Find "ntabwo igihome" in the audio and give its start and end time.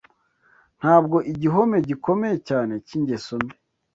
0.79-1.77